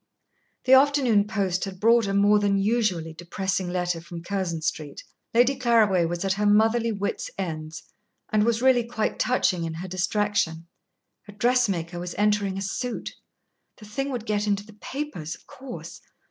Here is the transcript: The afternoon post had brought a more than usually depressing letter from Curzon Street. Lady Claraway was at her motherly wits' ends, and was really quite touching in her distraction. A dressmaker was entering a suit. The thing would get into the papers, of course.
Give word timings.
The 0.65 0.73
afternoon 0.73 1.27
post 1.27 1.65
had 1.65 1.79
brought 1.79 2.07
a 2.07 2.13
more 2.15 2.39
than 2.39 2.57
usually 2.57 3.13
depressing 3.13 3.69
letter 3.69 4.01
from 4.01 4.23
Curzon 4.23 4.63
Street. 4.63 5.03
Lady 5.31 5.55
Claraway 5.55 6.05
was 6.05 6.25
at 6.25 6.33
her 6.33 6.45
motherly 6.47 6.91
wits' 6.91 7.29
ends, 7.37 7.83
and 8.33 8.43
was 8.43 8.63
really 8.63 8.83
quite 8.83 9.19
touching 9.19 9.63
in 9.63 9.75
her 9.75 9.87
distraction. 9.87 10.65
A 11.27 11.31
dressmaker 11.31 11.99
was 11.99 12.15
entering 12.15 12.57
a 12.57 12.63
suit. 12.63 13.13
The 13.77 13.85
thing 13.85 14.09
would 14.09 14.25
get 14.25 14.47
into 14.47 14.65
the 14.65 14.73
papers, 14.73 15.35
of 15.35 15.45
course. 15.45 16.01